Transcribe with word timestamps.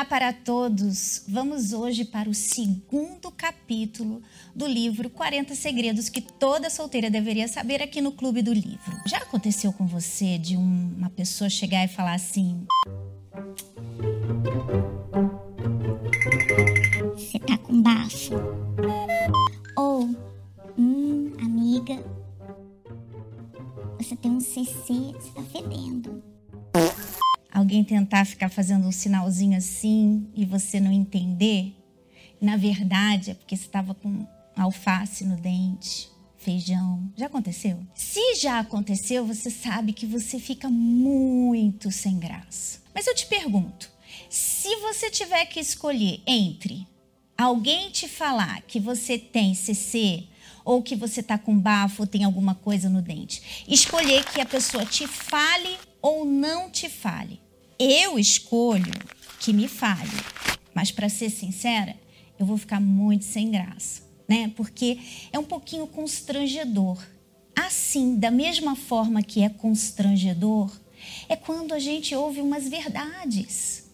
Olá 0.00 0.06
para 0.06 0.32
todos! 0.32 1.24
Vamos 1.28 1.74
hoje 1.74 2.06
para 2.06 2.26
o 2.26 2.32
segundo 2.32 3.30
capítulo 3.30 4.22
do 4.56 4.66
livro 4.66 5.10
40 5.10 5.54
Segredos 5.54 6.08
que 6.08 6.22
toda 6.22 6.70
solteira 6.70 7.10
deveria 7.10 7.46
saber 7.46 7.82
aqui 7.82 8.00
no 8.00 8.10
Clube 8.10 8.40
do 8.40 8.50
Livro. 8.50 8.98
Já 9.06 9.18
aconteceu 9.18 9.74
com 9.74 9.86
você 9.86 10.38
de 10.38 10.56
uma 10.56 11.10
pessoa 11.10 11.50
chegar 11.50 11.84
e 11.84 11.88
falar 11.88 12.14
assim: 12.14 12.66
Você 17.12 17.38
tá 17.38 17.58
com 17.58 17.82
bafo? 17.82 18.36
Ou, 19.76 20.08
hum, 20.78 21.30
amiga, 21.42 22.02
você 23.98 24.16
tem 24.16 24.30
um 24.30 24.40
CC, 24.40 25.12
você 25.12 25.30
tá 25.34 25.42
fedendo 25.42 26.22
alguém 27.70 27.84
tentar 27.84 28.24
ficar 28.24 28.48
fazendo 28.48 28.88
um 28.88 28.90
sinalzinho 28.90 29.56
assim 29.56 30.28
e 30.34 30.44
você 30.44 30.80
não 30.80 30.90
entender, 30.90 31.72
na 32.40 32.56
verdade 32.56 33.30
é 33.30 33.34
porque 33.34 33.56
você 33.56 33.66
estava 33.66 33.94
com 33.94 34.26
alface 34.56 35.24
no 35.24 35.36
dente, 35.36 36.10
feijão. 36.36 37.08
Já 37.16 37.26
aconteceu? 37.26 37.78
Se 37.94 38.34
já 38.34 38.58
aconteceu, 38.58 39.24
você 39.24 39.50
sabe 39.50 39.92
que 39.92 40.04
você 40.04 40.40
fica 40.40 40.68
muito 40.68 41.92
sem 41.92 42.18
graça. 42.18 42.80
Mas 42.92 43.06
eu 43.06 43.14
te 43.14 43.26
pergunto, 43.26 43.88
se 44.28 44.74
você 44.80 45.08
tiver 45.08 45.44
que 45.46 45.60
escolher 45.60 46.20
entre 46.26 46.84
alguém 47.38 47.88
te 47.90 48.08
falar 48.08 48.62
que 48.62 48.80
você 48.80 49.16
tem 49.16 49.54
CC 49.54 50.24
ou 50.64 50.82
que 50.82 50.96
você 50.96 51.22
tá 51.22 51.38
com 51.38 51.56
bafo 51.56 52.02
ou 52.02 52.06
tem 52.06 52.24
alguma 52.24 52.56
coisa 52.56 52.88
no 52.88 53.00
dente, 53.00 53.64
escolher 53.68 54.24
que 54.24 54.40
a 54.40 54.46
pessoa 54.46 54.84
te 54.84 55.06
fale 55.06 55.78
ou 56.02 56.24
não 56.24 56.68
te 56.68 56.88
fale. 56.88 57.40
Eu 57.82 58.18
escolho 58.18 58.92
que 59.38 59.54
me 59.54 59.66
fale, 59.66 60.10
mas 60.74 60.90
para 60.90 61.08
ser 61.08 61.30
sincera, 61.30 61.96
eu 62.38 62.44
vou 62.44 62.58
ficar 62.58 62.78
muito 62.78 63.24
sem 63.24 63.50
graça, 63.50 64.02
né? 64.28 64.52
Porque 64.54 64.98
é 65.32 65.38
um 65.38 65.44
pouquinho 65.44 65.86
constrangedor. 65.86 67.02
Assim, 67.56 68.18
da 68.18 68.30
mesma 68.30 68.76
forma 68.76 69.22
que 69.22 69.42
é 69.42 69.48
constrangedor, 69.48 70.70
é 71.26 71.34
quando 71.34 71.72
a 71.72 71.78
gente 71.78 72.14
ouve 72.14 72.42
umas 72.42 72.68
verdades. 72.68 73.90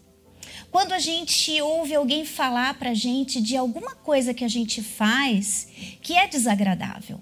Quando 0.68 0.90
a 0.90 0.98
gente 0.98 1.60
ouve 1.60 1.94
alguém 1.94 2.24
falar 2.24 2.76
para 2.80 2.90
a 2.90 2.94
gente 2.94 3.40
de 3.40 3.56
alguma 3.56 3.94
coisa 3.94 4.34
que 4.34 4.44
a 4.44 4.48
gente 4.48 4.82
faz 4.82 5.68
que 6.02 6.16
é 6.16 6.26
desagradável. 6.26 7.20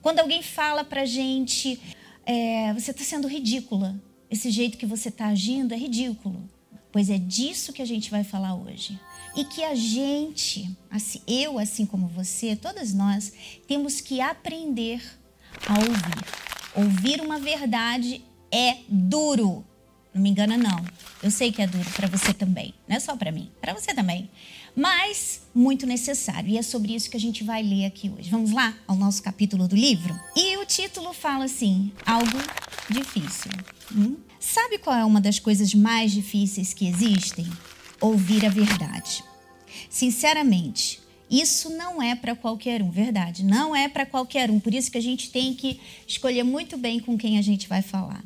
Quando 0.00 0.20
alguém 0.20 0.40
fala 0.40 0.84
para 0.84 1.02
a 1.02 1.04
gente, 1.04 1.80
é, 2.24 2.72
você 2.74 2.92
está 2.92 3.02
sendo 3.02 3.26
ridícula, 3.26 4.00
esse 4.30 4.50
jeito 4.50 4.78
que 4.78 4.86
você 4.86 5.08
está 5.08 5.26
agindo 5.26 5.72
é 5.72 5.76
ridículo. 5.76 6.48
Pois 6.92 7.10
é 7.10 7.18
disso 7.18 7.72
que 7.72 7.82
a 7.82 7.86
gente 7.86 8.10
vai 8.10 8.24
falar 8.24 8.54
hoje. 8.54 8.98
E 9.36 9.44
que 9.44 9.62
a 9.62 9.74
gente, 9.74 10.74
assim, 10.90 11.20
eu 11.26 11.58
assim 11.58 11.84
como 11.84 12.08
você, 12.08 12.56
todas 12.56 12.94
nós, 12.94 13.32
temos 13.68 14.00
que 14.00 14.20
aprender 14.20 15.02
a 15.66 15.74
ouvir. 15.74 16.24
Ouvir 16.74 17.20
uma 17.20 17.38
verdade 17.38 18.24
é 18.50 18.78
duro. 18.88 19.64
Não 20.14 20.22
me 20.22 20.30
engana, 20.30 20.56
não. 20.56 20.82
Eu 21.22 21.30
sei 21.30 21.52
que 21.52 21.60
é 21.60 21.66
duro 21.66 21.90
para 21.90 22.08
você 22.08 22.32
também. 22.32 22.72
Não 22.88 22.96
é 22.96 23.00
só 23.00 23.14
para 23.14 23.30
mim, 23.30 23.50
para 23.60 23.74
você 23.74 23.94
também. 23.94 24.30
Mas 24.76 25.40
muito 25.54 25.86
necessário. 25.86 26.50
E 26.50 26.58
é 26.58 26.62
sobre 26.62 26.94
isso 26.94 27.08
que 27.08 27.16
a 27.16 27.20
gente 27.20 27.42
vai 27.42 27.62
ler 27.62 27.86
aqui 27.86 28.10
hoje. 28.10 28.28
Vamos 28.28 28.52
lá 28.52 28.76
ao 28.86 28.94
nosso 28.94 29.22
capítulo 29.22 29.66
do 29.66 29.74
livro? 29.74 30.14
E 30.36 30.58
o 30.58 30.66
título 30.66 31.14
fala 31.14 31.46
assim: 31.46 31.90
algo 32.04 32.38
difícil. 32.90 33.50
Hum? 33.94 34.18
Sabe 34.38 34.76
qual 34.76 34.94
é 34.94 35.04
uma 35.04 35.20
das 35.20 35.38
coisas 35.38 35.72
mais 35.72 36.12
difíceis 36.12 36.74
que 36.74 36.86
existem? 36.86 37.48
Ouvir 38.00 38.44
a 38.44 38.50
verdade. 38.50 39.24
Sinceramente, 39.88 41.00
isso 41.30 41.70
não 41.70 42.02
é 42.02 42.14
para 42.14 42.36
qualquer 42.36 42.82
um, 42.82 42.90
verdade? 42.90 43.42
Não 43.44 43.74
é 43.74 43.88
para 43.88 44.04
qualquer 44.04 44.50
um. 44.50 44.60
Por 44.60 44.74
isso 44.74 44.90
que 44.90 44.98
a 44.98 45.02
gente 45.02 45.30
tem 45.30 45.54
que 45.54 45.80
escolher 46.06 46.42
muito 46.42 46.76
bem 46.76 47.00
com 47.00 47.16
quem 47.16 47.38
a 47.38 47.42
gente 47.42 47.66
vai 47.66 47.80
falar. 47.80 48.22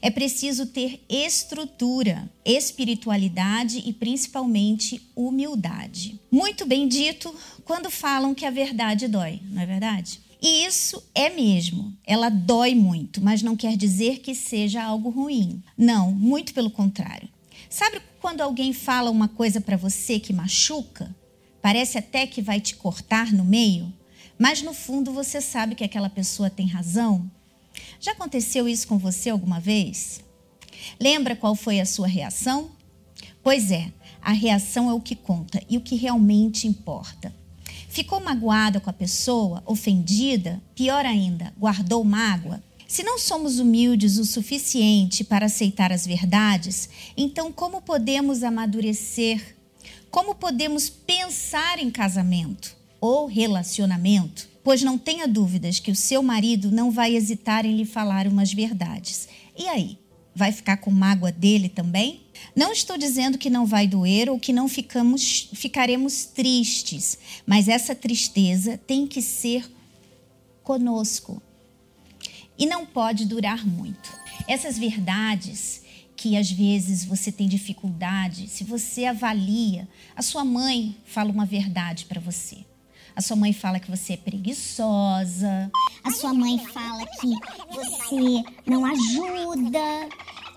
É 0.00 0.10
preciso 0.10 0.66
ter 0.66 1.04
estrutura, 1.08 2.30
espiritualidade 2.44 3.82
e 3.86 3.92
principalmente 3.92 5.00
humildade. 5.14 6.20
Muito 6.30 6.66
bem 6.66 6.86
dito 6.88 7.34
quando 7.64 7.90
falam 7.90 8.34
que 8.34 8.44
a 8.44 8.50
verdade 8.50 9.08
dói, 9.08 9.40
não 9.50 9.62
é 9.62 9.66
verdade? 9.66 10.20
E 10.42 10.66
isso 10.66 11.02
é 11.14 11.30
mesmo. 11.30 11.96
Ela 12.06 12.28
dói 12.28 12.74
muito, 12.74 13.22
mas 13.22 13.42
não 13.42 13.56
quer 13.56 13.76
dizer 13.78 14.18
que 14.18 14.34
seja 14.34 14.82
algo 14.82 15.08
ruim. 15.08 15.62
Não, 15.76 16.12
muito 16.12 16.52
pelo 16.52 16.70
contrário. 16.70 17.28
Sabe 17.70 18.00
quando 18.20 18.42
alguém 18.42 18.72
fala 18.72 19.10
uma 19.10 19.26
coisa 19.26 19.60
para 19.60 19.76
você 19.76 20.20
que 20.20 20.32
machuca? 20.32 21.14
Parece 21.62 21.96
até 21.96 22.26
que 22.26 22.42
vai 22.42 22.60
te 22.60 22.76
cortar 22.76 23.32
no 23.32 23.42
meio, 23.42 23.90
mas 24.38 24.60
no 24.60 24.74
fundo 24.74 25.12
você 25.12 25.40
sabe 25.40 25.74
que 25.74 25.82
aquela 25.82 26.10
pessoa 26.10 26.50
tem 26.50 26.66
razão? 26.66 27.30
Já 28.00 28.12
aconteceu 28.12 28.68
isso 28.68 28.86
com 28.86 28.98
você 28.98 29.30
alguma 29.30 29.60
vez? 29.60 30.20
Lembra 31.00 31.36
qual 31.36 31.54
foi 31.54 31.80
a 31.80 31.86
sua 31.86 32.06
reação? 32.06 32.70
Pois 33.42 33.70
é, 33.70 33.92
a 34.20 34.32
reação 34.32 34.88
é 34.88 34.94
o 34.94 35.00
que 35.00 35.14
conta 35.14 35.62
e 35.68 35.76
o 35.76 35.80
que 35.80 35.96
realmente 35.96 36.66
importa. 36.66 37.34
Ficou 37.88 38.20
magoada 38.20 38.80
com 38.80 38.90
a 38.90 38.92
pessoa, 38.92 39.62
ofendida? 39.66 40.60
Pior 40.74 41.04
ainda, 41.06 41.52
guardou 41.58 42.02
mágoa? 42.02 42.62
Se 42.88 43.02
não 43.02 43.18
somos 43.18 43.58
humildes 43.58 44.18
o 44.18 44.24
suficiente 44.24 45.24
para 45.24 45.46
aceitar 45.46 45.92
as 45.92 46.06
verdades, 46.06 46.88
então 47.16 47.52
como 47.52 47.82
podemos 47.82 48.42
amadurecer? 48.42 49.56
Como 50.10 50.34
podemos 50.34 50.88
pensar 50.88 51.78
em 51.78 51.90
casamento 51.90 52.76
ou 53.00 53.26
relacionamento? 53.26 54.53
Pois 54.64 54.82
não 54.82 54.96
tenha 54.96 55.28
dúvidas 55.28 55.78
que 55.78 55.90
o 55.90 55.94
seu 55.94 56.22
marido 56.22 56.72
não 56.72 56.90
vai 56.90 57.14
hesitar 57.14 57.66
em 57.66 57.76
lhe 57.76 57.84
falar 57.84 58.26
umas 58.26 58.52
verdades. 58.52 59.28
E 59.56 59.68
aí? 59.68 59.98
Vai 60.34 60.50
ficar 60.50 60.78
com 60.78 60.90
mágoa 60.90 61.30
dele 61.30 61.68
também? 61.68 62.22
Não 62.56 62.72
estou 62.72 62.98
dizendo 62.98 63.38
que 63.38 63.48
não 63.48 63.66
vai 63.66 63.86
doer 63.86 64.28
ou 64.28 64.40
que 64.40 64.52
não 64.52 64.66
ficamos, 64.66 65.50
ficaremos 65.52 66.24
tristes, 66.24 67.18
mas 67.46 67.68
essa 67.68 67.94
tristeza 67.94 68.76
tem 68.76 69.06
que 69.06 69.22
ser 69.22 69.70
conosco 70.64 71.40
e 72.58 72.66
não 72.66 72.86
pode 72.86 73.26
durar 73.26 73.66
muito. 73.66 74.10
Essas 74.48 74.78
verdades 74.78 75.82
que 76.16 76.36
às 76.36 76.50
vezes 76.50 77.04
você 77.04 77.30
tem 77.30 77.46
dificuldade, 77.46 78.48
se 78.48 78.64
você 78.64 79.04
avalia, 79.04 79.86
a 80.16 80.22
sua 80.22 80.44
mãe 80.44 80.96
fala 81.04 81.30
uma 81.30 81.44
verdade 81.44 82.06
para 82.06 82.20
você. 82.20 82.64
A 83.16 83.20
sua 83.20 83.36
mãe 83.36 83.52
fala 83.52 83.78
que 83.78 83.90
você 83.90 84.14
é 84.14 84.16
preguiçosa. 84.16 85.70
A 86.02 86.10
sua 86.10 86.34
mãe 86.34 86.58
fala 86.58 87.06
que 87.06 87.30
você 87.72 88.42
não 88.66 88.84
ajuda, 88.84 90.08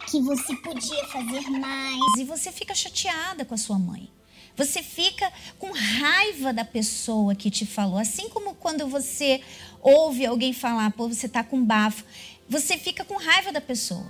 que 0.09 0.19
você 0.21 0.55
podia 0.57 1.05
fazer 1.07 1.47
mais. 1.51 2.17
E 2.17 2.23
você 2.23 2.51
fica 2.51 2.73
chateada 2.73 3.45
com 3.45 3.53
a 3.53 3.57
sua 3.57 3.77
mãe. 3.77 4.09
Você 4.55 4.81
fica 4.81 5.31
com 5.59 5.71
raiva 5.71 6.51
da 6.51 6.65
pessoa 6.65 7.35
que 7.35 7.51
te 7.51 7.63
falou. 7.63 7.99
Assim 7.99 8.27
como 8.29 8.55
quando 8.55 8.87
você 8.87 9.39
ouve 9.79 10.25
alguém 10.25 10.51
falar, 10.51 10.91
pô, 10.93 11.07
você 11.07 11.29
tá 11.29 11.43
com 11.43 11.63
bafo. 11.63 12.03
Você 12.49 12.75
fica 12.75 13.05
com 13.05 13.17
raiva 13.17 13.51
da 13.51 13.61
pessoa. 13.61 14.05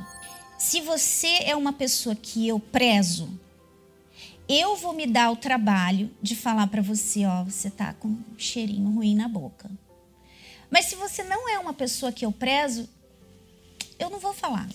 Se 0.58 0.80
você 0.80 1.40
é 1.44 1.56
uma 1.56 1.74
pessoa 1.74 2.16
que 2.16 2.48
eu 2.48 2.62
prezo, 2.62 3.30
eu 4.50 4.76
vou 4.76 4.94
me 4.94 5.06
dar 5.06 5.32
o 5.32 5.36
trabalho 5.36 6.10
de 6.22 6.36
falar 6.36 6.68
para 6.68 6.82
você, 6.82 7.26
ó, 7.26 7.44
você 7.44 7.70
tá 7.70 7.94
com 7.94 8.08
um 8.08 8.24
cheirinho 8.38 8.90
ruim 8.92 9.16
na 9.16 9.28
boca. 9.28 9.70
Mas 10.70 10.86
se 10.86 10.96
você 10.96 11.24
não 11.24 11.50
é 11.50 11.60
uma 11.60 11.74
pessoa 11.74 12.12
que 12.12 12.26
eu 12.26 12.32
prezo, 12.32 12.88
eu 14.00 14.10
não 14.10 14.20
vou 14.20 14.34
falar. 14.34 14.68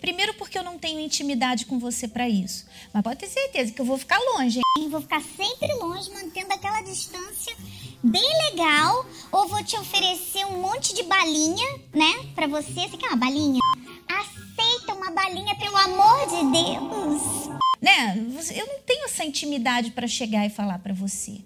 Primeiro 0.00 0.34
porque 0.34 0.58
eu 0.58 0.62
não 0.62 0.78
tenho 0.78 1.00
intimidade 1.00 1.66
com 1.66 1.78
você 1.78 2.08
para 2.08 2.28
isso. 2.28 2.66
Mas 2.92 3.02
pode 3.02 3.20
ter 3.20 3.28
certeza 3.28 3.72
que 3.72 3.80
eu 3.80 3.84
vou 3.84 3.98
ficar 3.98 4.18
longe, 4.18 4.60
hein? 4.78 4.88
Vou 4.88 5.00
ficar 5.00 5.20
sempre 5.20 5.72
longe, 5.74 6.10
mantendo 6.10 6.52
aquela 6.52 6.80
distância 6.82 7.54
bem 8.02 8.28
legal. 8.50 9.06
Ou 9.30 9.48
vou 9.48 9.62
te 9.62 9.76
oferecer 9.76 10.44
um 10.46 10.60
monte 10.60 10.94
de 10.94 11.02
balinha, 11.02 11.80
né? 11.94 12.30
Para 12.34 12.46
você. 12.46 12.88
Você 12.88 12.96
quer 12.96 13.08
uma 13.08 13.16
balinha? 13.16 13.60
Aceita 14.08 14.94
uma 14.94 15.10
balinha, 15.10 15.54
pelo 15.56 15.76
amor 15.76 16.26
de 16.26 16.52
Deus. 16.52 17.61
Né? 17.82 18.16
Eu 18.54 18.66
não 18.68 18.78
tenho 18.86 19.06
essa 19.06 19.24
intimidade 19.24 19.90
para 19.90 20.06
chegar 20.06 20.46
e 20.46 20.50
falar 20.50 20.78
para 20.78 20.94
você. 20.94 21.40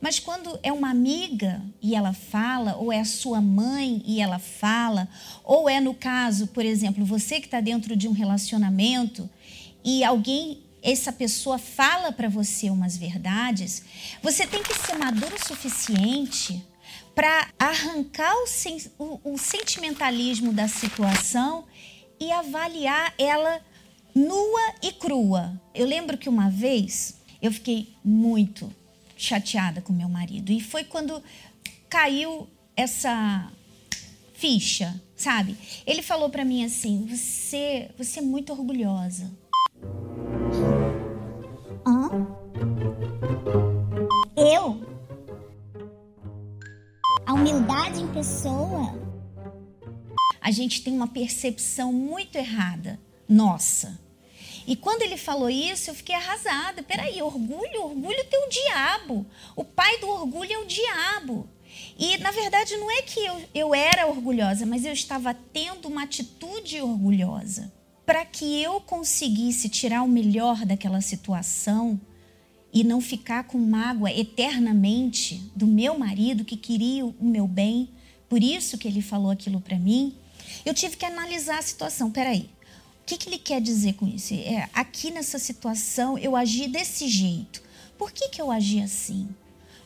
Mas 0.00 0.20
quando 0.20 0.58
é 0.62 0.72
uma 0.72 0.88
amiga 0.88 1.60
e 1.82 1.96
ela 1.96 2.12
fala, 2.12 2.76
ou 2.76 2.92
é 2.92 3.00
a 3.00 3.04
sua 3.04 3.40
mãe 3.40 4.00
e 4.06 4.20
ela 4.20 4.38
fala, 4.38 5.08
ou 5.44 5.68
é 5.68 5.80
no 5.80 5.92
caso, 5.92 6.46
por 6.46 6.64
exemplo, 6.64 7.04
você 7.04 7.40
que 7.40 7.46
está 7.46 7.60
dentro 7.60 7.96
de 7.96 8.06
um 8.06 8.12
relacionamento 8.12 9.28
e 9.84 10.04
alguém, 10.04 10.62
essa 10.80 11.12
pessoa 11.12 11.58
fala 11.58 12.12
para 12.12 12.28
você 12.28 12.70
umas 12.70 12.96
verdades, 12.96 13.82
você 14.22 14.46
tem 14.46 14.62
que 14.62 14.74
ser 14.74 14.96
maduro 14.96 15.34
o 15.34 15.46
suficiente 15.46 16.64
para 17.14 17.48
arrancar 17.58 18.34
o, 18.36 18.46
sen 18.46 18.78
o, 18.96 19.20
o 19.24 19.36
sentimentalismo 19.36 20.52
da 20.52 20.68
situação 20.68 21.64
e 22.18 22.30
avaliar 22.30 23.12
ela 23.18 23.60
nua 24.14 24.74
e 24.82 24.92
crua. 24.92 25.60
Eu 25.74 25.86
lembro 25.86 26.18
que 26.18 26.28
uma 26.28 26.50
vez 26.50 27.20
eu 27.40 27.52
fiquei 27.52 27.94
muito 28.04 28.72
chateada 29.16 29.80
com 29.80 29.92
meu 29.92 30.08
marido. 30.08 30.50
E 30.52 30.60
foi 30.60 30.84
quando 30.84 31.22
caiu 31.88 32.48
essa 32.76 33.50
ficha, 34.34 35.00
sabe? 35.16 35.56
Ele 35.86 36.02
falou 36.02 36.30
para 36.30 36.44
mim 36.44 36.64
assim: 36.64 37.06
"Você, 37.06 37.90
você 37.96 38.20
é 38.20 38.22
muito 38.22 38.52
orgulhosa". 38.52 39.30
Hã? 41.86 42.10
Eu? 44.36 44.80
A 47.26 47.34
humildade 47.34 48.00
em 48.00 48.08
pessoa? 48.08 48.98
A 50.40 50.50
gente 50.50 50.82
tem 50.82 50.94
uma 50.94 51.06
percepção 51.06 51.92
muito 51.92 52.36
errada 52.36 52.98
nossa. 53.30 53.96
E 54.66 54.74
quando 54.74 55.02
ele 55.02 55.16
falou 55.16 55.48
isso, 55.48 55.90
eu 55.90 55.94
fiquei 55.94 56.14
arrasada. 56.14 56.82
Peraí, 56.82 57.22
orgulho? 57.22 57.84
Orgulho 57.84 58.24
tem 58.24 58.44
o 58.44 58.50
diabo. 58.50 59.26
O 59.54 59.64
pai 59.64 59.98
do 59.98 60.08
orgulho 60.08 60.52
é 60.52 60.58
o 60.58 60.66
diabo. 60.66 61.48
E, 61.98 62.18
na 62.18 62.30
verdade, 62.32 62.76
não 62.76 62.90
é 62.90 63.02
que 63.02 63.20
eu, 63.20 63.42
eu 63.54 63.74
era 63.74 64.06
orgulhosa, 64.06 64.66
mas 64.66 64.84
eu 64.84 64.92
estava 64.92 65.32
tendo 65.32 65.86
uma 65.86 66.02
atitude 66.02 66.80
orgulhosa. 66.80 67.72
Para 68.04 68.24
que 68.24 68.60
eu 68.60 68.80
conseguisse 68.80 69.68
tirar 69.68 70.02
o 70.02 70.08
melhor 70.08 70.66
daquela 70.66 71.00
situação 71.00 72.00
e 72.72 72.82
não 72.82 73.00
ficar 73.00 73.44
com 73.44 73.58
mágoa 73.58 74.10
eternamente 74.10 75.42
do 75.54 75.66
meu 75.66 75.98
marido 75.98 76.44
que 76.44 76.56
queria 76.56 77.04
o 77.04 77.14
meu 77.20 77.46
bem, 77.46 77.90
por 78.28 78.42
isso 78.42 78.76
que 78.76 78.88
ele 78.88 79.02
falou 79.02 79.30
aquilo 79.30 79.60
para 79.60 79.78
mim, 79.78 80.16
eu 80.64 80.74
tive 80.74 80.96
que 80.96 81.04
analisar 81.04 81.58
a 81.58 81.62
situação. 81.62 82.10
Peraí, 82.10 82.50
que, 83.10 83.18
que 83.18 83.28
ele 83.28 83.38
quer 83.38 83.60
dizer 83.60 83.94
com 83.94 84.06
isso? 84.06 84.34
É, 84.34 84.68
aqui 84.72 85.10
nessa 85.10 85.36
situação 85.38 86.16
eu 86.16 86.36
agi 86.36 86.68
desse 86.68 87.08
jeito. 87.08 87.60
Por 87.98 88.12
que, 88.12 88.28
que 88.28 88.40
eu 88.40 88.52
agi 88.52 88.80
assim? 88.80 89.28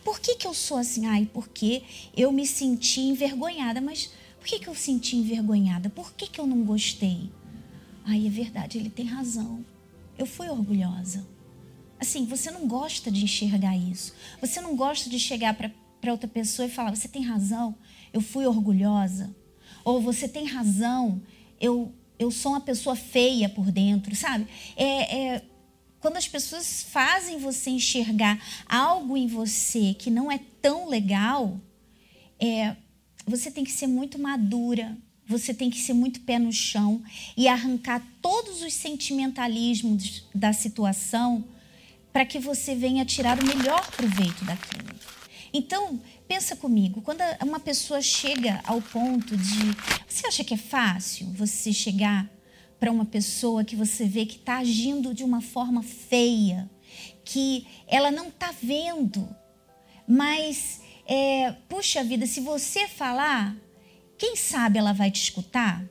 Por 0.04 0.20
que, 0.20 0.34
que 0.34 0.46
eu 0.46 0.52
sou 0.52 0.76
assim? 0.76 1.06
Ai, 1.06 1.28
porque 1.32 1.82
eu 2.14 2.30
me 2.30 2.46
senti 2.46 3.00
envergonhada. 3.00 3.80
Mas 3.80 4.10
por 4.38 4.46
que, 4.46 4.58
que 4.58 4.68
eu 4.68 4.74
senti 4.74 5.16
envergonhada? 5.16 5.88
Por 5.88 6.12
que, 6.12 6.26
que 6.26 6.38
eu 6.38 6.46
não 6.46 6.64
gostei? 6.64 7.30
Ai, 8.04 8.26
é 8.26 8.30
verdade, 8.30 8.76
ele 8.76 8.90
tem 8.90 9.06
razão. 9.06 9.64
Eu 10.18 10.26
fui 10.26 10.50
orgulhosa. 10.50 11.26
Assim, 11.98 12.26
você 12.26 12.50
não 12.50 12.68
gosta 12.68 13.10
de 13.10 13.24
enxergar 13.24 13.74
isso. 13.74 14.12
Você 14.38 14.60
não 14.60 14.76
gosta 14.76 15.08
de 15.08 15.18
chegar 15.18 15.54
para 15.54 16.12
outra 16.12 16.28
pessoa 16.28 16.66
e 16.66 16.70
falar: 16.70 16.94
você 16.94 17.08
tem 17.08 17.22
razão, 17.22 17.74
eu 18.12 18.20
fui 18.20 18.46
orgulhosa. 18.46 19.34
Ou 19.82 20.00
você 20.00 20.28
tem 20.28 20.44
razão, 20.44 21.22
eu, 21.58 21.92
eu 22.18 22.30
sou 22.30 22.52
uma 22.52 22.60
pessoa 22.60 22.94
feia 22.94 23.48
por 23.48 23.70
dentro, 23.70 24.14
sabe? 24.14 24.46
É, 24.76 25.16
é, 25.16 25.42
quando 26.00 26.16
as 26.16 26.28
pessoas 26.28 26.82
fazem 26.90 27.38
você 27.38 27.70
enxergar 27.70 28.38
algo 28.66 29.16
em 29.16 29.26
você 29.26 29.94
que 29.94 30.10
não 30.10 30.30
é 30.30 30.38
tão 30.60 30.88
legal, 30.88 31.58
é, 32.38 32.76
você 33.26 33.50
tem 33.50 33.64
que 33.64 33.72
ser 33.72 33.86
muito 33.86 34.18
madura, 34.18 34.96
você 35.26 35.54
tem 35.54 35.70
que 35.70 35.78
ser 35.78 35.94
muito 35.94 36.20
pé 36.20 36.38
no 36.38 36.52
chão 36.52 37.02
e 37.36 37.48
arrancar 37.48 38.02
todos 38.20 38.62
os 38.62 38.74
sentimentalismos 38.74 40.24
da 40.34 40.52
situação 40.52 41.44
para 42.12 42.26
que 42.26 42.38
você 42.38 42.74
venha 42.74 43.04
tirar 43.04 43.42
o 43.42 43.46
melhor 43.46 43.90
proveito 43.90 44.44
daquilo. 44.44 44.94
Então, 45.52 46.00
pensa 46.34 46.56
comigo, 46.56 47.00
quando 47.00 47.20
uma 47.44 47.60
pessoa 47.60 48.02
chega 48.02 48.60
ao 48.64 48.82
ponto 48.82 49.36
de. 49.36 49.60
Você 50.08 50.26
acha 50.26 50.42
que 50.42 50.54
é 50.54 50.56
fácil 50.56 51.28
você 51.28 51.72
chegar 51.72 52.28
para 52.80 52.90
uma 52.90 53.04
pessoa 53.04 53.62
que 53.62 53.76
você 53.76 54.04
vê 54.04 54.26
que 54.26 54.34
está 54.34 54.56
agindo 54.56 55.14
de 55.14 55.22
uma 55.22 55.40
forma 55.40 55.80
feia, 55.80 56.68
que 57.24 57.68
ela 57.86 58.10
não 58.10 58.26
está 58.28 58.52
vendo, 58.60 59.28
mas, 60.08 60.80
é, 61.06 61.52
puxa 61.68 62.02
vida, 62.02 62.26
se 62.26 62.40
você 62.40 62.88
falar, 62.88 63.56
quem 64.18 64.34
sabe 64.34 64.76
ela 64.76 64.92
vai 64.92 65.12
te 65.12 65.22
escutar? 65.22 65.84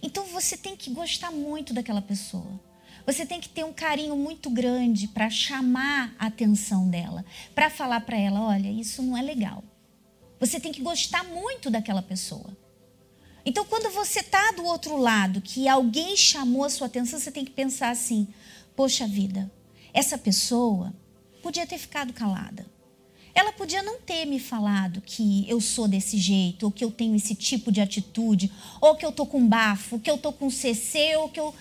Então 0.00 0.22
você 0.26 0.56
tem 0.56 0.76
que 0.76 0.90
gostar 0.90 1.32
muito 1.32 1.74
daquela 1.74 2.00
pessoa. 2.00 2.60
Você 3.06 3.24
tem 3.24 3.40
que 3.40 3.48
ter 3.48 3.64
um 3.64 3.72
carinho 3.72 4.16
muito 4.16 4.50
grande 4.50 5.06
para 5.06 5.30
chamar 5.30 6.14
a 6.18 6.26
atenção 6.26 6.90
dela, 6.90 7.24
para 7.54 7.70
falar 7.70 8.00
para 8.00 8.18
ela: 8.18 8.40
olha, 8.40 8.68
isso 8.68 9.00
não 9.00 9.16
é 9.16 9.22
legal. 9.22 9.62
Você 10.40 10.58
tem 10.58 10.72
que 10.72 10.82
gostar 10.82 11.24
muito 11.24 11.70
daquela 11.70 12.02
pessoa. 12.02 12.56
Então, 13.44 13.64
quando 13.64 13.92
você 13.92 14.20
está 14.20 14.50
do 14.52 14.64
outro 14.64 14.96
lado, 14.96 15.40
que 15.40 15.68
alguém 15.68 16.16
chamou 16.16 16.64
a 16.64 16.70
sua 16.70 16.88
atenção, 16.88 17.20
você 17.20 17.30
tem 17.30 17.44
que 17.44 17.52
pensar 17.52 17.90
assim: 17.90 18.26
poxa 18.74 19.06
vida, 19.06 19.50
essa 19.94 20.18
pessoa 20.18 20.92
podia 21.40 21.64
ter 21.64 21.78
ficado 21.78 22.12
calada. 22.12 22.66
Ela 23.32 23.52
podia 23.52 23.82
não 23.82 24.00
ter 24.00 24.24
me 24.24 24.40
falado 24.40 25.02
que 25.02 25.48
eu 25.48 25.60
sou 25.60 25.86
desse 25.86 26.16
jeito, 26.16 26.64
ou 26.64 26.72
que 26.72 26.82
eu 26.82 26.90
tenho 26.90 27.14
esse 27.14 27.34
tipo 27.34 27.70
de 27.70 27.82
atitude, 27.82 28.50
ou 28.80 28.96
que 28.96 29.04
eu 29.04 29.12
tô 29.12 29.26
com 29.26 29.46
bafo, 29.46 29.98
que 30.00 30.10
eu 30.10 30.16
tô 30.16 30.32
com 30.32 30.50
CC, 30.50 31.16
ou 31.16 31.28
que 31.28 31.38
eu 31.38 31.54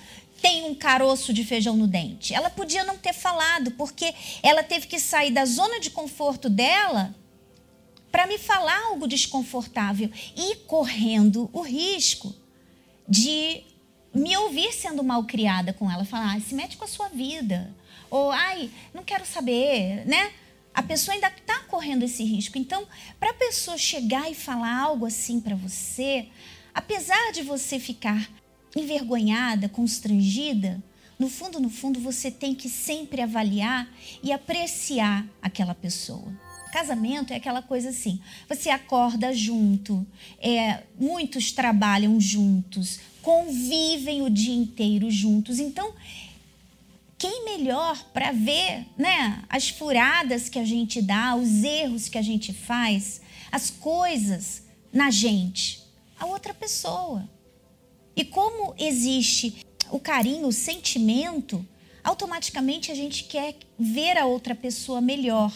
tenho 0.46 0.68
um 0.68 0.76
caroço 0.76 1.34
de 1.34 1.44
feijão 1.44 1.76
no 1.76 1.88
dente. 1.88 2.32
Ela 2.32 2.52
podia 2.52 2.84
não 2.84 3.00
ter 3.00 3.14
falado, 3.14 3.72
porque 3.72 4.14
ela 4.44 4.62
teve 4.62 4.86
que 4.86 5.00
sair 5.00 5.32
da 5.32 5.44
zona 5.44 5.80
de 5.80 5.90
conforto 5.90 6.48
dela 6.52 7.16
para 8.12 8.28
me 8.28 8.38
falar 8.38 8.80
algo 8.90 9.08
desconfortável 9.08 10.08
e 10.38 10.58
correndo 10.68 11.50
o 11.52 11.62
risco 11.62 12.32
de 13.10 13.64
me 14.14 14.38
ouvir 14.38 14.72
sendo 14.72 15.04
mal 15.04 15.24
criada 15.24 15.74
com 15.74 15.90
ela, 15.90 16.06
falar, 16.06 16.36
ah, 16.36 16.40
se 16.40 16.54
mete 16.54 16.78
com 16.78 16.86
a 16.86 16.88
sua 16.88 17.10
vida, 17.10 17.76
ou 18.12 18.30
ai, 18.30 18.70
não 18.94 19.04
quero 19.04 19.26
saber, 19.26 20.06
né? 20.06 20.32
A 20.76 20.84
pessoa 20.84 21.16
ainda 21.16 21.28
está 21.28 21.62
correndo 21.62 22.04
esse 22.04 22.24
risco. 22.24 22.56
Então, 22.60 22.88
para 23.20 23.32
a 23.32 23.34
pessoa 23.34 23.80
chegar 23.80 24.30
e 24.30 24.36
falar 24.36 24.78
algo 24.78 25.08
assim 25.08 25.42
para 25.42 25.56
você, 25.56 26.28
apesar 26.72 27.32
de 27.32 27.42
você 27.42 27.80
ficar 27.80 28.30
envergonhada, 28.76 29.70
constrangida, 29.70 30.84
no 31.18 31.30
fundo, 31.30 31.60
no 31.62 31.70
fundo, 31.70 32.00
você 32.00 32.30
tem 32.30 32.54
que 32.54 32.70
sempre 32.70 33.22
avaliar 33.22 33.88
e 34.22 34.34
apreciar 34.34 35.26
aquela 35.42 35.74
pessoa. 35.74 36.28
Casamento 36.74 37.32
é 37.32 37.38
aquela 37.38 37.62
coisa 37.62 37.90
assim: 37.90 38.20
você 38.50 38.70
acorda 38.70 39.34
junto, 39.34 40.06
é, 40.40 40.84
muitos 41.00 41.54
trabalham 41.54 42.20
juntos, 42.20 43.00
convivem 43.22 44.22
o 44.24 44.30
dia 44.30 44.54
inteiro 44.54 45.10
juntos. 45.10 45.58
Então, 45.58 45.94
quem 47.18 47.46
melhor 47.46 48.04
para 48.14 48.34
ver 48.34 48.86
né, 48.98 49.42
as 49.48 49.70
furadas 49.70 50.50
que 50.50 50.60
a 50.60 50.66
gente 50.66 51.02
dá, 51.02 51.34
os 51.34 51.64
erros 51.64 52.10
que 52.10 52.18
a 52.18 52.22
gente 52.22 52.52
faz, 52.52 53.22
as 53.50 53.70
coisas 53.70 54.64
na 54.92 55.10
gente? 55.10 55.82
A 56.20 56.26
outra 56.26 56.54
pessoa. 56.54 57.35
E 58.16 58.24
como 58.24 58.74
existe 58.78 59.66
o 59.92 60.00
carinho, 60.00 60.48
o 60.48 60.52
sentimento, 60.52 61.66
automaticamente 62.04 62.92
a 62.92 62.96
gente 62.96 63.26
quer 63.26 63.56
ver 63.78 64.18
a 64.18 64.26
outra 64.26 64.56
pessoa 64.56 65.02
melhor. 65.02 65.52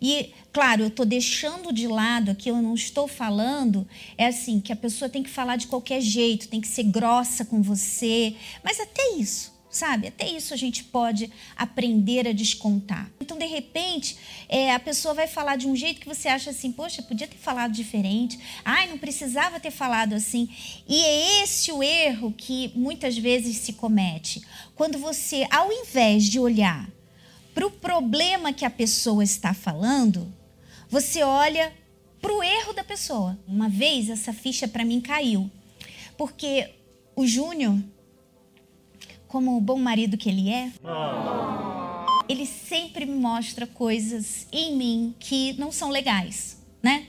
E, 0.00 0.32
claro, 0.52 0.82
eu 0.82 0.88
estou 0.88 1.06
deixando 1.06 1.72
de 1.72 1.86
lado 1.86 2.30
aqui, 2.30 2.48
eu 2.48 2.60
não 2.60 2.74
estou 2.74 3.06
falando, 3.06 3.86
é 4.18 4.26
assim, 4.26 4.60
que 4.60 4.72
a 4.72 4.76
pessoa 4.76 5.08
tem 5.08 5.22
que 5.22 5.30
falar 5.30 5.56
de 5.56 5.68
qualquer 5.68 6.00
jeito, 6.00 6.48
tem 6.48 6.60
que 6.60 6.68
ser 6.68 6.84
grossa 6.84 7.44
com 7.44 7.62
você, 7.62 8.34
mas 8.64 8.80
até 8.80 9.14
isso 9.14 9.52
sabe? 9.72 10.06
Até 10.06 10.28
isso 10.28 10.52
a 10.52 10.56
gente 10.56 10.84
pode 10.84 11.32
aprender 11.56 12.28
a 12.28 12.32
descontar. 12.32 13.10
Então, 13.18 13.38
de 13.38 13.46
repente, 13.46 14.18
é, 14.48 14.72
a 14.72 14.78
pessoa 14.78 15.14
vai 15.14 15.26
falar 15.26 15.56
de 15.56 15.66
um 15.66 15.74
jeito 15.74 16.00
que 16.00 16.06
você 16.06 16.28
acha 16.28 16.50
assim, 16.50 16.70
poxa, 16.70 17.02
podia 17.02 17.26
ter 17.26 17.38
falado 17.38 17.72
diferente, 17.72 18.38
ai, 18.64 18.86
não 18.88 18.98
precisava 18.98 19.58
ter 19.58 19.70
falado 19.70 20.12
assim. 20.12 20.48
E 20.86 21.02
é 21.02 21.42
esse 21.42 21.72
o 21.72 21.82
erro 21.82 22.32
que 22.36 22.70
muitas 22.76 23.16
vezes 23.16 23.56
se 23.56 23.72
comete. 23.72 24.42
Quando 24.76 24.98
você, 24.98 25.46
ao 25.50 25.72
invés 25.72 26.24
de 26.24 26.38
olhar 26.38 26.88
para 27.54 27.66
o 27.66 27.70
problema 27.70 28.52
que 28.52 28.66
a 28.66 28.70
pessoa 28.70 29.24
está 29.24 29.54
falando, 29.54 30.32
você 30.88 31.22
olha 31.22 31.72
para 32.20 32.32
o 32.32 32.42
erro 32.42 32.74
da 32.74 32.84
pessoa. 32.84 33.38
Uma 33.48 33.68
vez 33.68 34.10
essa 34.10 34.32
ficha 34.32 34.68
para 34.68 34.84
mim 34.84 35.00
caiu, 35.00 35.50
porque 36.18 36.70
o 37.16 37.26
Júnior, 37.26 37.78
como 39.32 39.56
o 39.56 39.60
bom 39.62 39.78
marido 39.78 40.18
que 40.18 40.28
ele 40.28 40.50
é, 40.50 40.70
ele 42.28 42.44
sempre 42.44 43.06
me 43.06 43.18
mostra 43.18 43.66
coisas 43.66 44.46
em 44.52 44.76
mim 44.76 45.14
que 45.18 45.54
não 45.54 45.72
são 45.72 45.88
legais, 45.88 46.62
né? 46.82 47.06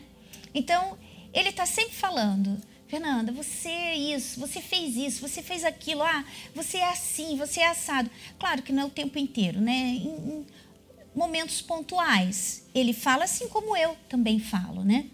Então, 0.55 0.97
ele 1.33 1.49
está 1.49 1.65
sempre 1.65 1.93
falando 1.93 2.57
Fernanda, 2.87 3.31
você 3.33 3.67
é 3.67 3.97
isso, 3.97 4.39
você 4.39 4.61
fez 4.61 4.95
isso, 4.95 5.19
você 5.19 5.41
fez 5.41 5.65
aquilo, 5.65 6.01
ah, 6.01 6.23
você 6.55 6.77
é 6.77 6.91
assim, 6.91 7.35
você 7.35 7.59
é 7.59 7.67
assado. 7.67 8.09
Claro 8.39 8.61
que 8.61 8.71
não 8.71 8.83
é 8.83 8.85
o 8.85 8.89
tempo 8.89 9.19
inteiro, 9.19 9.59
né? 9.59 9.73
Em, 9.73 10.07
em 10.07 10.45
momentos 11.13 11.61
pontuais. 11.61 12.65
Ele 12.73 12.93
fala 12.93 13.25
assim 13.25 13.49
como 13.49 13.75
eu 13.75 13.97
também 14.07 14.39
falo, 14.39 14.83
né? 14.83 15.07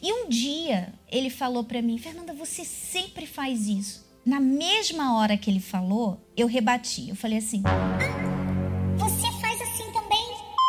E 0.00 0.10
um 0.10 0.28
dia 0.28 0.94
ele 1.10 1.28
falou 1.28 1.64
para 1.64 1.82
mim, 1.82 1.98
Fernanda, 1.98 2.32
você 2.32 2.64
sempre 2.64 3.26
faz 3.26 3.66
isso. 3.66 4.05
Na 4.26 4.40
mesma 4.40 5.16
hora 5.16 5.36
que 5.36 5.48
ele 5.48 5.60
falou, 5.60 6.20
eu 6.36 6.48
rebati. 6.48 7.08
Eu 7.08 7.14
falei 7.14 7.38
assim: 7.38 7.62
ah, 7.64 8.98
Você 8.98 9.30
faz 9.40 9.62
assim 9.62 9.92
também? 9.92 10.26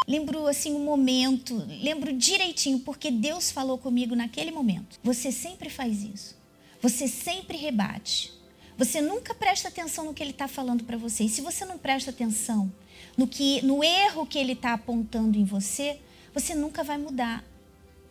lembro 0.08 0.46
assim 0.46 0.74
o 0.74 0.78
um 0.78 0.86
momento, 0.86 1.58
lembro 1.82 2.14
direitinho 2.14 2.80
porque 2.80 3.10
Deus 3.10 3.52
falou 3.52 3.80
comigo 3.80 4.16
naquele 4.16 4.52
momento. 4.52 5.00
Você 5.04 5.32
sempre 5.32 5.70
faz 5.72 6.04
isso. 6.04 6.38
Você 6.82 7.08
sempre 7.08 7.58
rebate. 7.58 8.32
Você 8.78 9.02
nunca 9.02 9.34
presta 9.34 9.70
atenção 9.70 10.06
no 10.06 10.14
que 10.14 10.22
ele 10.22 10.32
está 10.32 10.48
falando 10.48 10.84
para 10.84 10.96
você. 10.96 11.24
E 11.24 11.30
se 11.30 11.42
você 11.42 11.66
não 11.66 11.80
presta 11.80 12.12
atenção 12.12 12.72
no 13.18 13.28
que, 13.28 13.60
no 13.66 13.84
erro 13.84 14.28
que 14.28 14.38
ele 14.38 14.54
está 14.54 14.74
apontando 14.74 15.36
em 15.36 15.44
você, 15.44 16.00
você 16.32 16.54
nunca 16.54 16.84
vai 16.84 17.00
mudar. 17.00 17.44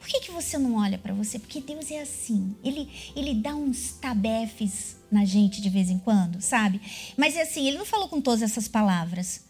Por 0.06 0.12
que, 0.12 0.20
que 0.20 0.30
você 0.30 0.56
não 0.56 0.76
olha 0.76 0.98
para 0.98 1.12
você? 1.12 1.36
Porque 1.36 1.60
Deus 1.60 1.90
é 1.90 2.00
assim. 2.00 2.54
Ele, 2.62 2.88
ele 3.16 3.34
dá 3.34 3.56
uns 3.56 3.94
tabefes 4.00 4.94
na 5.10 5.25
gente 5.25 5.60
de 5.60 5.68
vez 5.68 5.90
em 5.90 5.98
quando, 5.98 6.40
sabe? 6.40 6.80
Mas 7.16 7.34
é 7.34 7.42
assim, 7.42 7.66
ele 7.66 7.76
não 7.76 7.84
falou 7.84 8.08
com 8.08 8.20
todas 8.20 8.40
essas 8.40 8.68
palavras 8.68 9.46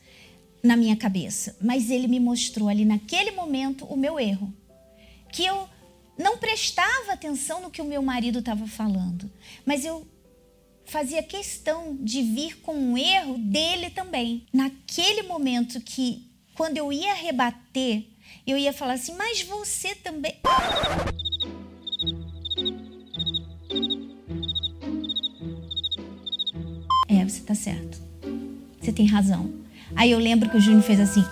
na 0.63 0.75
minha 0.75 0.97
cabeça, 0.97 1.55
mas 1.61 1.91
ele 1.91 2.09
me 2.09 2.19
mostrou 2.19 2.71
ali 2.71 2.87
naquele 2.87 3.33
momento 3.33 3.85
o 3.85 3.99
meu 3.99 4.19
erro. 4.19 4.51
Que 5.31 5.45
eu 5.45 5.69
não 6.17 6.39
prestava 6.39 7.13
atenção 7.13 7.61
no 7.61 7.71
que 7.71 7.83
o 7.83 7.87
meu 7.87 8.01
marido 8.01 8.39
estava 8.39 8.67
falando, 8.67 9.31
mas 9.67 9.85
eu 9.85 10.07
fazia 10.87 11.23
questão 11.23 11.99
de 12.01 12.23
vir 12.23 12.63
com 12.63 12.75
um 12.75 12.97
erro 12.97 13.37
dele 13.37 13.91
também. 13.91 14.47
Naquele 14.55 15.25
momento 15.25 15.83
que, 15.83 16.31
quando 16.55 16.79
eu 16.79 16.91
ia 16.91 17.13
rebater, 17.13 18.16
eu 18.47 18.57
ia 18.59 18.73
falar 18.73 18.95
assim, 18.95 19.15
mas 19.17 19.43
você 19.43 19.95
também. 19.95 20.37
É, 27.09 27.25
você 27.25 27.41
tá 27.43 27.55
certo. 27.55 28.01
Você 28.81 28.93
tem 28.93 29.07
razão. 29.07 29.53
Aí 29.95 30.11
eu 30.11 30.19
lembro 30.19 30.51
que 30.51 30.57
o 30.57 30.61
Júnior 30.61 30.83
fez 30.83 30.99
assim. 31.01 31.23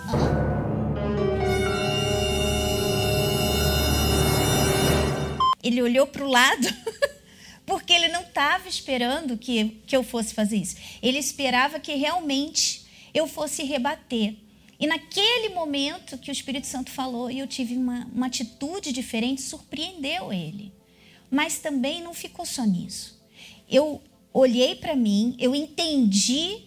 Ele 5.63 5.81
olhou 5.81 6.05
para 6.07 6.23
o 6.23 6.29
lado 6.29 6.67
porque 7.65 7.91
ele 7.91 8.07
não 8.09 8.21
estava 8.21 8.69
esperando 8.69 9.37
que, 9.37 9.81
que 9.87 9.95
eu 9.95 10.03
fosse 10.03 10.33
fazer 10.33 10.57
isso. 10.57 10.75
Ele 11.01 11.17
esperava 11.17 11.79
que 11.79 11.95
realmente 11.95 12.85
eu 13.13 13.27
fosse 13.27 13.63
rebater. 13.63 14.35
E 14.79 14.87
naquele 14.87 15.49
momento 15.49 16.17
que 16.17 16.29
o 16.29 16.33
Espírito 16.33 16.67
Santo 16.67 16.91
falou 16.91 17.31
e 17.31 17.39
eu 17.39 17.47
tive 17.47 17.77
uma, 17.77 18.05
uma 18.13 18.27
atitude 18.27 18.91
diferente, 18.91 19.41
surpreendeu 19.41 20.33
ele. 20.33 20.73
Mas 21.31 21.59
também 21.59 22.01
não 22.01 22.13
ficou 22.13 22.45
só 22.45 22.65
nisso. 22.65 23.21
Eu 23.69 24.01
olhei 24.33 24.75
para 24.75 24.95
mim, 24.95 25.35
eu 25.39 25.55
entendi 25.55 26.63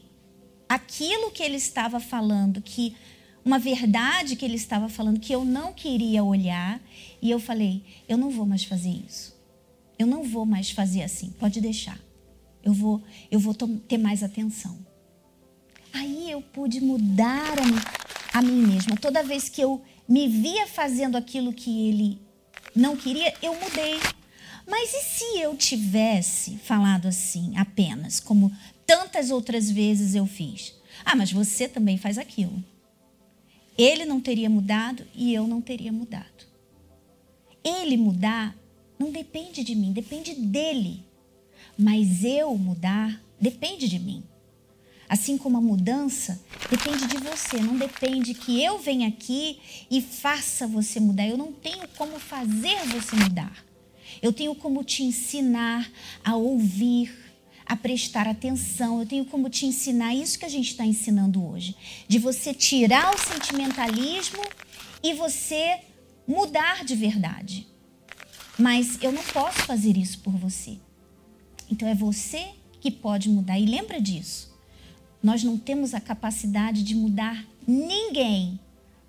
aquilo 0.69 1.31
que 1.31 1.43
ele 1.43 1.57
estava 1.57 2.01
falando, 2.01 2.63
que 2.63 2.97
uma 3.45 3.59
verdade 3.59 4.37
que 4.37 4.45
ele 4.45 4.57
estava 4.57 4.89
falando 4.89 5.21
que 5.21 5.35
eu 5.35 5.45
não 5.45 5.73
queria 5.73 6.25
olhar, 6.25 6.81
e 7.21 7.31
eu 7.31 7.39
falei: 7.39 7.83
eu 8.09 8.17
não 8.17 8.31
vou 8.31 8.47
mais 8.47 8.65
fazer 8.65 8.91
isso. 8.91 9.37
Eu 9.99 10.07
não 10.07 10.23
vou 10.23 10.47
mais 10.47 10.71
fazer 10.71 11.03
assim. 11.03 11.31
Pode 11.39 11.61
deixar. 11.61 11.99
Eu 12.63 12.73
vou, 12.73 13.03
eu 13.31 13.41
vou 13.41 13.55
ter 13.55 13.99
mais 13.99 14.23
atenção. 14.23 14.79
Aí 15.93 16.31
eu 16.31 16.41
pude 16.41 16.81
mudar 16.81 17.55
a, 17.59 18.39
a 18.39 18.43
mim 18.43 18.67
mesma. 18.67 18.97
Toda 18.97 19.23
vez 19.23 19.49
que 19.49 19.61
eu 19.61 19.83
me 20.09 20.29
via 20.29 20.67
fazendo 20.67 21.17
aquilo 21.17 21.53
que 21.53 21.89
ele 21.89 22.19
não 22.75 22.97
queria, 22.97 23.35
eu 23.43 23.55
mudei. 23.55 23.99
Mas 24.67 24.93
e 24.93 25.03
se 25.03 25.41
eu 25.41 25.57
tivesse 25.57 26.59
falado 26.59 27.09
assim 27.09 27.57
apenas, 27.57 28.21
como 28.21 28.53
tantas 28.87 29.31
outras 29.31 29.71
vezes 29.71 30.15
eu 30.15 30.27
fiz? 30.27 30.75
Ah, 31.05 31.17
mas 31.17 31.33
você 31.33 31.69
também 31.69 31.97
faz 31.97 32.19
aquilo. 32.19 32.63
Ele 33.77 34.05
não 34.05 34.21
teria 34.21 34.51
mudado 34.51 35.07
e 35.15 35.33
eu 35.33 35.47
não 35.47 35.61
teria 35.61 35.93
mudado. 35.93 36.47
Ele 37.65 37.97
mudar 37.97 38.57
não 38.99 39.11
depende 39.11 39.63
de 39.63 39.75
mim, 39.75 39.93
depende 39.93 40.35
dele. 40.35 41.05
Mas 41.79 42.25
eu 42.25 42.57
mudar 42.59 43.23
depende 43.41 43.89
de 43.89 43.99
mim. 43.99 44.25
Assim 45.09 45.39
como 45.39 45.57
a 45.57 45.61
mudança 45.61 46.39
depende 46.71 47.07
de 47.07 47.17
você, 47.17 47.59
não 47.59 47.77
depende 47.77 48.35
que 48.35 48.63
eu 48.63 48.79
venha 48.79 49.09
aqui 49.09 49.59
e 49.91 50.03
faça 50.03 50.67
você 50.67 51.01
mudar. 51.01 51.27
Eu 51.27 51.39
não 51.39 51.51
tenho 51.51 51.89
como 51.97 52.19
fazer 52.19 52.77
você 52.87 53.17
mudar. 53.17 53.65
Eu 54.21 54.33
tenho 54.33 54.55
como 54.55 54.85
te 54.85 55.03
ensinar 55.03 55.91
a 56.23 56.37
ouvir, 56.37 57.11
a 57.65 57.75
prestar 57.75 58.29
atenção. 58.29 59.01
Eu 59.01 59.07
tenho 59.07 59.25
como 59.25 59.49
te 59.49 59.65
ensinar 59.65 60.15
isso 60.15 60.39
que 60.39 60.45
a 60.45 60.51
gente 60.51 60.73
está 60.73 60.85
ensinando 60.85 61.43
hoje, 61.47 61.75
de 62.07 62.19
você 62.19 62.53
tirar 62.53 63.15
o 63.15 63.19
sentimentalismo 63.19 64.43
e 65.03 65.15
você 65.15 65.81
mudar 66.27 66.85
de 66.85 66.95
verdade. 66.95 67.67
Mas 68.59 68.99
eu 69.01 69.13
não 69.13 69.23
posso 69.23 69.61
fazer 69.61 69.97
isso 69.97 70.19
por 70.19 70.33
você. 70.33 70.79
Então 71.71 71.89
é 71.89 71.95
você 71.95 72.49
que 72.81 72.91
pode 72.91 73.29
mudar. 73.31 73.59
E 73.59 73.65
lembra 73.65 74.01
disso. 74.01 74.48
Nós 75.23 75.43
não 75.43 75.59
temos 75.59 75.95
a 75.95 76.01
capacidade 76.01 76.83
de 76.83 76.95
mudar 76.95 77.45
ninguém 77.67 78.59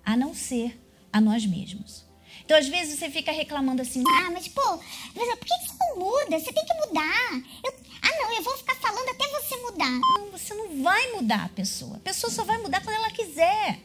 a 0.04 0.16
não 0.16 0.34
ser 0.34 0.78
a 1.12 1.20
nós 1.20 1.46
mesmos. 1.46 2.04
Então, 2.44 2.58
às 2.58 2.66
vezes, 2.66 2.98
você 2.98 3.08
fica 3.08 3.30
reclamando 3.30 3.82
assim: 3.82 4.02
ah, 4.06 4.30
mas 4.32 4.48
pô, 4.48 4.60
por 4.60 5.46
que 5.46 5.54
você 5.54 5.74
não 5.78 5.98
muda? 5.98 6.38
Você 6.38 6.52
tem 6.52 6.64
que 6.64 6.74
mudar. 6.86 7.32
Eu, 7.64 7.74
ah, 8.02 8.22
não, 8.22 8.32
eu 8.32 8.42
vou 8.42 8.56
ficar 8.56 8.74
falando 8.76 9.08
até 9.08 9.24
você 9.28 9.56
mudar. 9.58 9.90
Não, 9.90 10.30
você 10.30 10.54
não 10.54 10.82
vai 10.82 11.12
mudar 11.12 11.44
a 11.44 11.48
pessoa. 11.48 11.96
A 11.96 12.00
pessoa 12.00 12.30
só 12.30 12.42
vai 12.42 12.58
mudar 12.58 12.82
quando 12.82 12.96
ela 12.96 13.10
quiser. 13.10 13.78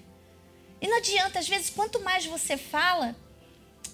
E 0.82 0.88
não 0.88 0.98
adianta, 0.98 1.40
às 1.40 1.48
vezes, 1.48 1.70
quanto 1.70 2.02
mais 2.02 2.26
você 2.26 2.58
fala, 2.58 3.16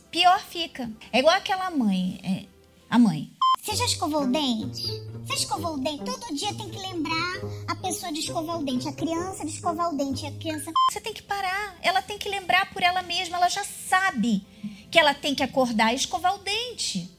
pior 0.10 0.40
fica. 0.40 0.90
É 1.12 1.20
igual 1.20 1.36
aquela 1.36 1.70
mãe, 1.70 2.20
é, 2.24 2.46
a 2.90 2.98
mãe. 2.98 3.32
Você 3.62 3.76
já 3.76 3.86
escovou 3.86 4.24
o 4.24 4.28
dente? 4.28 4.88
Você 5.26 5.34
escovou 5.36 5.76
o 5.76 5.78
dente? 5.78 6.04
Todo 6.04 6.36
dia 6.36 6.54
tem 6.56 6.70
que 6.70 6.78
lembrar 6.78 7.42
a 7.68 7.76
pessoa 7.76 8.12
de 8.12 8.20
escovar 8.20 8.60
o 8.60 8.64
dente, 8.64 8.88
a 8.88 8.94
criança 8.94 9.46
de 9.46 9.52
escovar 9.52 9.94
o 9.94 9.96
dente, 9.96 10.26
a 10.26 10.32
criança. 10.32 10.72
Você 10.92 11.00
tem 11.00 11.14
que 11.14 11.22
parar. 11.22 11.78
Ela 11.82 12.02
tem 12.02 12.18
que 12.18 12.28
lembrar 12.28 12.72
por 12.74 12.82
ela 12.82 13.04
mesma. 13.04 13.38
Ela 13.38 13.50
já 13.50 13.64
sabe 13.64 14.46
que 14.90 15.00
ela 15.00 15.14
tem 15.14 15.36
que 15.36 15.44
acordar 15.44 15.94
e 15.94 15.96
escovar 15.96 16.36
o 16.36 16.40
dente. 16.40 17.10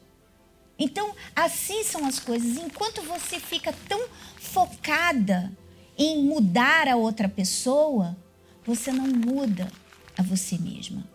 Então, 0.78 1.14
assim 1.34 1.84
são 1.84 2.04
as 2.04 2.18
coisas. 2.18 2.56
Enquanto 2.56 3.02
você 3.02 3.38
fica 3.38 3.72
tão 3.88 4.00
focada 4.36 5.56
em 5.96 6.24
mudar 6.24 6.88
a 6.88 6.96
outra 6.96 7.28
pessoa, 7.28 8.16
você 8.64 8.90
não 8.90 9.06
muda 9.06 9.70
a 10.18 10.22
você 10.22 10.58
mesma. 10.58 11.06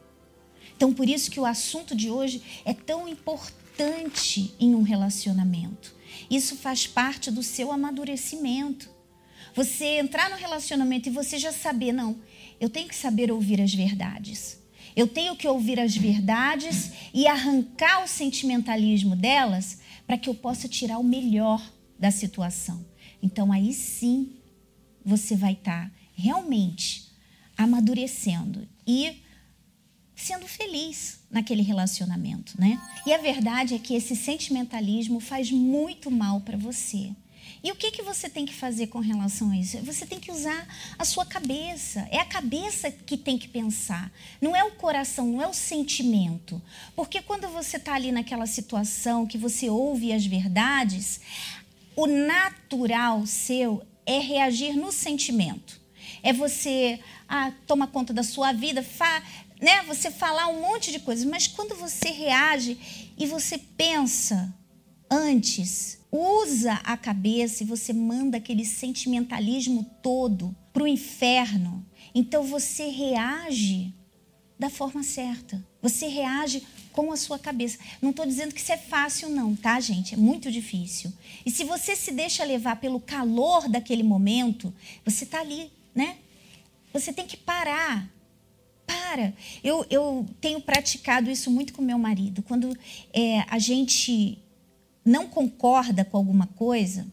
Então, 0.76 0.94
por 0.94 1.10
isso 1.10 1.30
que 1.30 1.40
o 1.40 1.46
assunto 1.46 1.96
de 1.96 2.10
hoje 2.10 2.42
é 2.64 2.74
tão 2.74 3.08
importante 3.08 4.56
em 4.60 4.74
um 4.74 4.84
relacionamento. 4.84 5.97
Isso 6.30 6.56
faz 6.56 6.88
parte 6.88 7.32
do 7.32 7.44
seu 7.44 7.72
amadurecimento. 7.72 8.90
Você 9.56 9.98
entrar 9.98 10.30
no 10.30 10.36
relacionamento 10.36 11.10
e 11.10 11.12
você 11.12 11.38
já 11.38 11.52
saber, 11.52 11.92
não, 11.92 12.20
eu 12.60 12.70
tenho 12.70 12.88
que 12.88 12.96
saber 12.96 13.32
ouvir 13.32 13.62
as 13.62 13.74
verdades. 13.74 14.60
Eu 14.96 15.08
tenho 15.08 15.36
que 15.36 15.48
ouvir 15.48 15.80
as 15.80 15.96
verdades 15.96 16.92
e 17.14 17.28
arrancar 17.28 18.04
o 18.04 18.08
sentimentalismo 18.08 19.16
delas 19.16 19.80
para 20.06 20.18
que 20.18 20.30
eu 20.30 20.34
possa 20.34 20.68
tirar 20.68 20.98
o 20.98 21.04
melhor 21.04 21.62
da 22.00 22.12
situação. 22.12 22.86
Então 23.22 23.52
aí 23.52 23.74
sim 23.74 24.34
você 25.06 25.36
vai 25.36 25.54
estar 25.54 25.90
tá 25.90 25.92
realmente 26.16 27.08
amadurecendo 27.58 28.68
e 28.86 29.22
sendo 30.18 30.48
feliz 30.48 31.20
naquele 31.30 31.62
relacionamento, 31.62 32.60
né? 32.60 32.82
E 33.06 33.14
a 33.14 33.20
verdade 33.20 33.76
é 33.76 33.80
que 33.80 33.96
esse 33.96 34.16
sentimentalismo 34.16 35.20
faz 35.20 35.52
muito 35.52 36.10
mal 36.10 36.42
para 36.42 36.58
você. 36.58 37.12
E 37.64 37.72
o 37.72 37.76
que, 37.76 37.92
que 37.92 38.02
você 38.02 38.30
tem 38.30 38.46
que 38.46 38.54
fazer 38.54 38.88
com 38.88 39.00
relação 39.00 39.52
a 39.52 39.58
isso? 39.58 39.78
Você 39.84 40.06
tem 40.06 40.20
que 40.20 40.32
usar 40.32 40.68
a 40.98 41.06
sua 41.06 41.26
cabeça. 41.26 42.08
É 42.12 42.20
a 42.20 42.26
cabeça 42.26 42.92
que 42.92 43.18
tem 43.18 43.38
que 43.38 43.48
pensar. 43.48 44.12
Não 44.42 44.56
é 44.56 44.64
o 44.64 44.72
coração, 44.72 45.28
não 45.28 45.42
é 45.42 45.48
o 45.48 45.54
sentimento. 45.54 46.62
Porque 46.96 47.22
quando 47.22 47.48
você 47.50 47.78
está 47.78 47.94
ali 47.94 48.12
naquela 48.12 48.46
situação 48.46 49.26
que 49.26 49.38
você 49.38 49.70
ouve 49.70 50.14
as 50.14 50.26
verdades, 50.26 51.22
o 51.96 52.06
natural 52.06 53.26
seu 53.26 53.84
é 54.06 54.20
reagir 54.20 54.76
no 54.76 54.92
sentimento. 54.92 55.80
É 56.24 56.32
você 56.32 57.00
ah, 57.28 57.52
toma 57.66 57.88
conta 57.88 58.14
da 58.14 58.24
sua 58.24 58.54
vida, 58.54 58.82
fa, 58.82 59.22
né, 59.62 59.84
você 59.84 60.12
falar 60.12 60.48
um 60.48 60.62
monte 60.62 60.92
de 60.92 61.00
coisas, 61.00 61.26
mas 61.26 61.48
quando 61.48 61.76
você 61.76 62.10
reage 62.10 62.78
e 63.18 63.26
você 63.26 63.58
pensa 63.58 64.54
antes, 65.10 66.00
usa 66.12 66.74
a 66.84 66.96
cabeça 66.98 67.64
e 67.64 67.66
você 67.66 67.94
manda 67.94 68.38
aquele 68.38 68.66
sentimentalismo 68.66 69.84
todo 70.02 70.56
para 70.72 70.84
o 70.84 70.88
inferno, 70.88 71.86
então 72.14 72.44
você 72.44 72.90
reage 72.90 73.94
da 74.60 74.70
forma 74.70 75.04
certa. 75.04 75.64
Você 75.82 76.08
reage 76.08 76.64
com 76.92 77.12
a 77.12 77.18
sua 77.18 77.38
cabeça. 77.38 77.78
Não 78.02 78.10
estou 78.10 78.26
dizendo 78.26 78.54
que 78.54 78.60
isso 78.60 78.72
é 78.72 78.78
fácil, 78.78 79.30
não, 79.30 79.56
tá, 79.56 79.80
gente? 79.80 80.16
É 80.16 80.18
muito 80.18 80.52
difícil. 80.52 81.14
E 81.46 81.52
se 81.52 81.64
você 81.64 81.96
se 81.96 82.12
deixa 82.12 82.44
levar 82.44 82.78
pelo 82.78 83.00
calor 83.00 83.70
daquele 83.70 84.02
momento, 84.02 84.74
você 85.06 85.24
está 85.24 85.40
ali, 85.40 85.72
né? 85.94 86.18
Você 86.92 87.14
tem 87.14 87.28
que 87.28 87.38
parar 87.38 88.10
Para. 89.08 89.34
Eu, 89.64 89.86
eu 89.90 90.26
tenho 90.42 90.60
praticado 90.60 91.32
isso 91.32 91.50
muito 91.50 91.72
com 91.74 91.82
meu 91.82 91.98
marido. 91.98 92.42
Quando 92.42 92.78
é, 93.14 93.46
a 93.48 93.58
gente 93.58 94.38
não 95.06 95.28
concorda 95.28 96.04
com 96.04 96.18
alguma 96.18 96.48
coisa, 96.48 97.08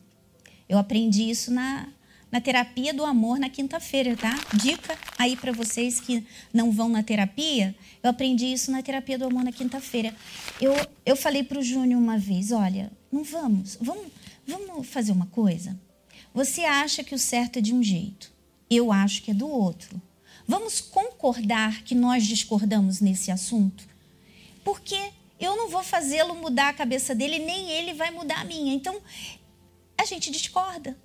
eu 0.69 0.77
aprendi 0.77 1.31
isso 1.31 1.53
na, 1.53 1.87
na 2.33 2.41
terapia 2.41 2.93
do 2.93 3.05
amor 3.05 3.39
na 3.39 3.49
quinta-feira, 3.49 4.17
tá? 4.17 4.35
Dica 4.55 4.99
aí 5.17 5.37
para 5.37 5.53
vocês 5.53 6.01
que 6.01 6.27
não 6.53 6.73
vão 6.73 6.89
na 6.89 7.01
terapia. 7.01 7.77
Eu 8.03 8.11
aprendi 8.11 8.53
isso 8.53 8.73
na 8.73 8.83
terapia 8.83 9.17
do 9.17 9.27
amor 9.27 9.45
na 9.45 9.53
quinta-feira. 9.53 10.13
Eu, 10.61 10.75
eu 11.07 11.15
falei 11.15 11.45
para 11.45 11.61
o 11.61 11.63
Júnior 11.63 12.01
uma 12.01 12.19
vez: 12.19 12.51
olha, 12.51 12.91
não 13.13 13.23
vamos, 13.23 13.79
vamos, 13.81 14.07
vamos 14.45 14.89
fazer 14.89 15.13
uma 15.13 15.27
coisa. 15.27 15.79
Você 16.35 16.65
acha 16.65 17.05
que 17.05 17.15
o 17.15 17.19
certo 17.19 17.61
é 17.61 17.63
de 17.63 17.73
um 17.73 17.85
jeito, 17.85 18.33
eu 18.69 18.91
acho 18.91 19.23
que 19.23 19.31
é 19.31 19.35
do 19.35 19.47
outro. 19.47 20.03
Vamos 20.47 20.81
concordar 20.81 21.83
que 21.83 21.95
nós 21.95 22.25
discordamos 22.25 23.01
nesse 23.01 23.31
assunto? 23.31 23.87
Porque 24.63 25.13
eu 25.41 25.57
não 25.57 25.69
vou 25.69 25.83
fazê-lo 25.83 26.35
mudar 26.35 26.69
a 26.69 26.75
cabeça 26.75 27.15
dele, 27.15 27.39
nem 27.39 27.71
ele 27.71 27.95
vai 27.95 28.11
mudar 28.11 28.41
a 28.41 28.45
minha. 28.45 28.75
Então, 28.75 29.01
a 29.97 30.05
gente 30.05 30.31
discorda, 30.31 30.97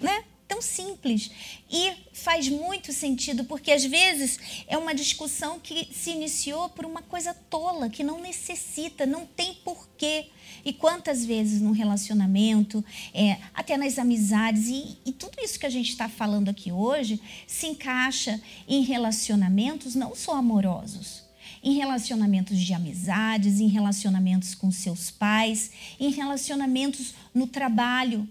né? 0.00 0.24
Tão 0.46 0.60
simples 0.60 1.30
e 1.70 1.92
faz 2.12 2.48
muito 2.48 2.92
sentido, 2.92 3.44
porque 3.44 3.72
às 3.72 3.84
vezes 3.84 4.38
é 4.66 4.76
uma 4.76 4.94
discussão 4.94 5.58
que 5.58 5.88
se 5.92 6.10
iniciou 6.10 6.68
por 6.68 6.84
uma 6.84 7.02
coisa 7.02 7.34
tola, 7.34 7.88
que 7.88 8.04
não 8.04 8.20
necessita, 8.20 9.06
não 9.06 9.26
tem 9.26 9.54
porquê. 9.64 10.26
E 10.64 10.72
quantas 10.72 11.24
vezes 11.24 11.60
no 11.60 11.72
relacionamento, 11.72 12.84
é, 13.12 13.38
até 13.54 13.76
nas 13.76 13.98
amizades, 13.98 14.68
e, 14.68 14.98
e 15.04 15.12
tudo 15.12 15.38
isso 15.42 15.58
que 15.58 15.66
a 15.66 15.70
gente 15.70 15.90
está 15.90 16.08
falando 16.08 16.48
aqui 16.48 16.70
hoje 16.70 17.20
se 17.46 17.66
encaixa 17.66 18.40
em 18.68 18.82
relacionamentos 18.82 19.94
não 19.94 20.14
só 20.14 20.36
amorosos, 20.36 21.22
em 21.62 21.74
relacionamentos 21.74 22.58
de 22.58 22.72
amizades, 22.74 23.60
em 23.60 23.68
relacionamentos 23.68 24.54
com 24.54 24.70
seus 24.70 25.10
pais, 25.10 25.70
em 25.98 26.10
relacionamentos 26.10 27.14
no 27.34 27.46
trabalho 27.46 28.28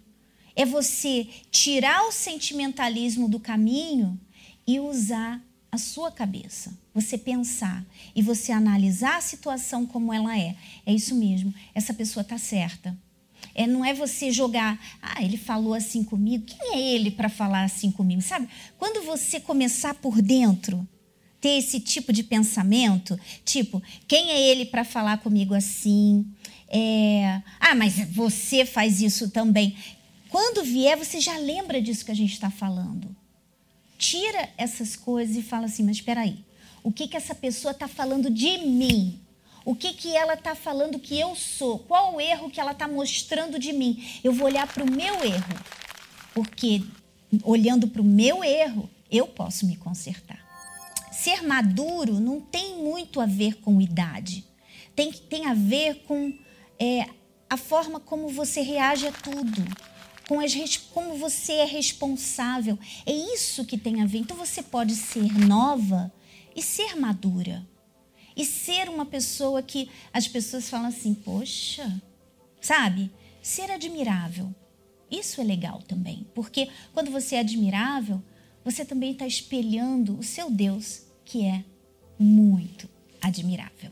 é 0.55 0.65
você 0.65 1.27
tirar 1.51 2.07
o 2.07 2.12
sentimentalismo 2.12 3.27
do 3.27 3.39
caminho 3.39 4.19
e 4.65 4.79
usar 4.79 5.41
a 5.72 5.77
sua 5.77 6.12
cabeça. 6.12 6.77
Você 6.93 7.17
pensar 7.17 7.83
e 8.15 8.22
você 8.22 8.51
analisar 8.51 9.17
a 9.17 9.22
situação 9.22 9.86
como 9.86 10.13
ela 10.13 10.38
é. 10.38 10.55
É 10.86 10.93
isso 10.93 11.15
mesmo, 11.15 11.53
essa 11.74 11.93
pessoa 11.93 12.22
está 12.22 12.38
certa. 12.38 12.95
É, 13.55 13.67
não 13.67 13.83
é 13.83 13.93
você 13.93 14.31
jogar, 14.31 14.79
ah, 15.01 15.24
ele 15.24 15.38
falou 15.38 15.74
assim 15.74 16.03
comigo. 16.03 16.45
Quem 16.45 16.74
é 16.74 16.95
ele 16.95 17.12
para 17.12 17.29
falar 17.29 17.63
assim 17.63 17.91
comigo? 17.91 18.22
Sabe? 18.22 18.48
Quando 18.77 19.05
você 19.05 19.39
começar 19.39 19.93
por 19.95 20.22
dentro, 20.22 20.88
ter 21.39 21.57
esse 21.57 21.79
tipo 21.79 22.13
de 22.13 22.24
pensamento, 22.24 23.19
tipo, 23.43 23.81
quem 24.07 24.31
é 24.31 24.41
ele 24.41 24.65
para 24.65 24.83
falar 24.83 25.17
comigo 25.17 25.53
assim? 25.53 26.25
É, 26.67 27.41
ah, 27.60 27.75
mas 27.75 27.95
você 28.12 28.65
faz 28.65 29.01
isso 29.01 29.29
também. 29.29 29.75
Quando 30.33 30.63
vier, 30.63 30.97
você 30.97 31.21
já 31.21 31.37
lembra 31.37 31.79
disso 31.79 32.03
que 32.03 32.09
a 32.09 32.15
gente 32.15 32.33
está 32.33 32.49
falando. 32.49 33.15
Tira 33.99 34.49
essas 34.57 34.95
coisas 34.95 35.35
e 35.35 35.43
fala 35.43 35.67
assim: 35.67 35.83
mas 35.83 35.97
espera 35.97 36.21
aí, 36.21 36.43
o 36.81 36.91
que, 36.91 37.07
que 37.07 37.15
essa 37.15 37.35
pessoa 37.35 37.71
está 37.71 37.87
falando 37.87 38.31
de 38.31 38.57
mim? 38.57 39.21
O 39.63 39.75
que, 39.75 39.93
que 39.93 40.17
ela 40.17 40.33
está 40.33 40.55
falando 40.55 40.97
que 40.97 41.19
eu 41.19 41.35
sou? 41.35 41.77
Qual 41.77 42.15
o 42.15 42.19
erro 42.19 42.49
que 42.49 42.59
ela 42.59 42.71
está 42.71 42.87
mostrando 42.87 43.59
de 43.59 43.71
mim? 43.71 44.03
Eu 44.23 44.33
vou 44.33 44.47
olhar 44.47 44.65
para 44.65 44.83
o 44.83 44.91
meu 44.91 45.23
erro, 45.23 45.53
porque 46.33 46.81
olhando 47.43 47.87
para 47.87 48.01
o 48.01 48.05
meu 48.05 48.43
erro, 48.43 48.89
eu 49.11 49.27
posso 49.27 49.67
me 49.67 49.75
consertar. 49.75 50.43
Ser 51.12 51.43
maduro 51.43 52.19
não 52.19 52.41
tem 52.41 52.79
muito 52.79 53.21
a 53.21 53.27
ver 53.27 53.62
com 53.62 53.79
idade, 53.79 54.43
tem, 54.95 55.12
tem 55.12 55.45
a 55.45 55.53
ver 55.53 56.03
com 56.08 56.34
é, 56.79 57.05
a 57.47 57.55
forma 57.55 57.99
como 57.99 58.29
você 58.29 58.62
reage 58.62 59.05
a 59.05 59.12
tudo 59.12 59.63
com 60.27 60.39
as, 60.39 60.77
como 60.93 61.17
você 61.17 61.53
é 61.53 61.65
responsável. 61.65 62.77
É 63.05 63.12
isso 63.12 63.65
que 63.65 63.77
tem 63.77 64.01
a 64.01 64.05
ver. 64.05 64.19
Então 64.19 64.38
você 64.38 64.62
pode 64.62 64.95
ser 64.95 65.31
nova 65.38 66.12
e 66.55 66.62
ser 66.62 66.95
madura. 66.95 67.65
E 68.36 68.45
ser 68.45 68.89
uma 68.89 69.05
pessoa 69.05 69.62
que 69.62 69.89
as 70.12 70.27
pessoas 70.27 70.69
falam 70.69 70.88
assim, 70.88 71.13
poxa, 71.13 72.01
sabe? 72.59 73.12
Ser 73.41 73.69
admirável. 73.69 74.53
Isso 75.12 75.39
é 75.39 75.43
legal 75.43 75.79
também, 75.88 76.25
porque 76.33 76.69
quando 76.91 77.12
você 77.12 77.36
é 77.36 77.39
admirável, 77.39 78.23
você 78.65 78.83
também 78.83 79.12
está 79.12 79.27
espelhando 79.27 80.17
o 80.17 80.23
seu 80.23 80.49
Deus, 80.49 81.03
que 81.23 81.45
é 81.45 81.63
muito 82.17 82.89
admirável. 83.21 83.91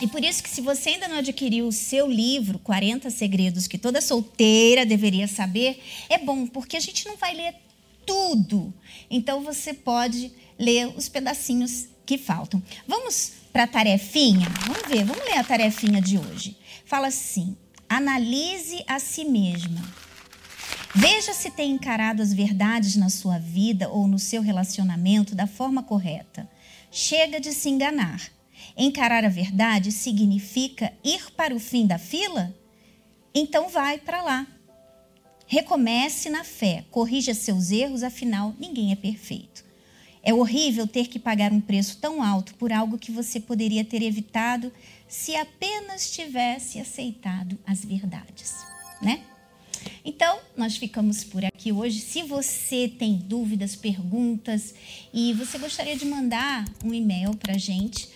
E 0.00 0.06
por 0.06 0.22
isso 0.22 0.42
que 0.42 0.50
se 0.50 0.60
você 0.60 0.90
ainda 0.90 1.08
não 1.08 1.18
adquiriu 1.18 1.66
o 1.66 1.72
seu 1.72 2.06
livro, 2.06 2.58
40 2.58 3.10
Segredos 3.10 3.66
que 3.66 3.78
toda 3.78 4.02
solteira 4.02 4.84
deveria 4.84 5.26
saber, 5.26 5.82
é 6.08 6.18
bom, 6.18 6.46
porque 6.46 6.76
a 6.76 6.80
gente 6.80 7.06
não 7.06 7.16
vai 7.16 7.34
ler 7.34 7.54
tudo. 8.04 8.72
Então 9.10 9.42
você 9.42 9.72
pode 9.72 10.30
ler 10.58 10.88
os 10.96 11.08
pedacinhos 11.08 11.88
que 12.04 12.18
faltam. 12.18 12.62
Vamos 12.86 13.32
para 13.52 13.64
a 13.64 13.66
tarefinha? 13.66 14.48
Vamos 14.66 14.82
ver, 14.88 15.04
vamos 15.04 15.24
ler 15.24 15.38
a 15.38 15.44
tarefinha 15.44 16.00
de 16.00 16.18
hoje. 16.18 16.56
Fala 16.84 17.08
assim: 17.08 17.56
analise 17.88 18.84
a 18.86 18.98
si 18.98 19.24
mesma. 19.24 19.82
Veja 20.94 21.34
se 21.34 21.50
tem 21.50 21.72
encarado 21.72 22.22
as 22.22 22.32
verdades 22.32 22.96
na 22.96 23.10
sua 23.10 23.38
vida 23.38 23.88
ou 23.88 24.06
no 24.06 24.18
seu 24.18 24.40
relacionamento 24.40 25.34
da 25.34 25.46
forma 25.46 25.82
correta. 25.82 26.48
Chega 26.90 27.38
de 27.38 27.52
se 27.52 27.68
enganar. 27.68 28.35
Encarar 28.76 29.24
a 29.24 29.28
verdade 29.28 29.92
significa 29.92 30.92
ir 31.04 31.30
para 31.32 31.54
o 31.54 31.60
fim 31.60 31.86
da 31.86 31.98
fila? 31.98 32.54
Então 33.34 33.68
vai 33.68 33.98
para 33.98 34.22
lá. 34.22 34.46
Recomece 35.46 36.30
na 36.30 36.42
fé, 36.42 36.84
corrija 36.90 37.34
seus 37.34 37.70
erros, 37.70 38.02
afinal, 38.02 38.54
ninguém 38.58 38.92
é 38.92 38.96
perfeito. 38.96 39.64
É 40.22 40.34
horrível 40.34 40.88
ter 40.88 41.06
que 41.06 41.20
pagar 41.20 41.52
um 41.52 41.60
preço 41.60 41.98
tão 41.98 42.20
alto 42.20 42.54
por 42.56 42.72
algo 42.72 42.98
que 42.98 43.12
você 43.12 43.38
poderia 43.38 43.84
ter 43.84 44.02
evitado 44.02 44.72
se 45.06 45.36
apenas 45.36 46.10
tivesse 46.10 46.80
aceitado 46.80 47.56
as 47.64 47.84
verdades, 47.84 48.56
né? 49.00 49.22
Então, 50.04 50.40
nós 50.56 50.76
ficamos 50.76 51.22
por 51.22 51.44
aqui 51.44 51.70
hoje. 51.70 52.00
Se 52.00 52.22
você 52.22 52.88
tem 52.88 53.16
dúvidas, 53.16 53.76
perguntas 53.76 54.74
e 55.12 55.32
você 55.32 55.58
gostaria 55.58 55.96
de 55.96 56.04
mandar 56.04 56.64
um 56.84 56.92
e-mail 56.92 57.36
para 57.36 57.54
a 57.54 57.58
gente, 57.58 58.08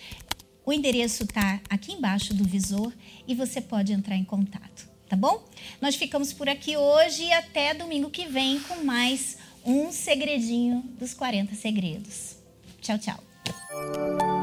o 0.65 0.71
endereço 0.71 1.23
está 1.23 1.59
aqui 1.69 1.93
embaixo 1.93 2.33
do 2.33 2.43
visor 2.43 2.91
e 3.27 3.35
você 3.35 3.59
pode 3.59 3.93
entrar 3.93 4.15
em 4.15 4.23
contato, 4.23 4.87
tá 5.09 5.15
bom? 5.15 5.43
Nós 5.81 5.95
ficamos 5.95 6.33
por 6.33 6.47
aqui 6.47 6.77
hoje 6.77 7.23
e 7.23 7.33
até 7.33 7.73
domingo 7.73 8.09
que 8.09 8.25
vem 8.25 8.59
com 8.59 8.83
mais 8.83 9.37
um 9.65 9.91
segredinho 9.91 10.81
dos 10.99 11.13
40 11.13 11.55
segredos. 11.55 12.35
Tchau, 12.81 12.97
tchau. 12.97 14.40